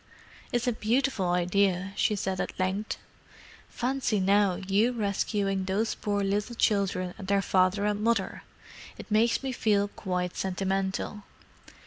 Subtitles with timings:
[0.51, 2.97] "It's a beautiful idea," she said at length.
[3.69, 8.41] "Fancy now, you rescuing those poor little children and their father and mother!
[8.97, 11.21] It makes me feel quite sentimental.